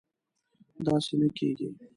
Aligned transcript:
داسې 0.85 1.13
نه 1.19 1.27
کېږي 1.37 1.67